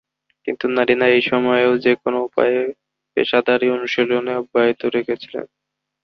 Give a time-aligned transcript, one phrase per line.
[0.47, 2.59] কিন্তু নারীরা এই সময়েও যেকোনো উপায়ে
[3.17, 5.45] পেশাদারী অনুশীলন অব্যাহত রেখেছিলেন।